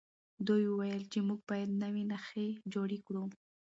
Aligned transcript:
دوی 0.47 0.63
وویل 0.67 1.03
چې 1.11 1.19
موږ 1.27 1.39
باید 1.49 1.69
نوي 1.83 2.03
نښې 2.11 2.47
جوړې 2.73 2.97
کړو. 3.05 3.23